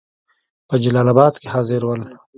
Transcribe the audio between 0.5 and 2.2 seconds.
په جلال آباد کې حاضر ول.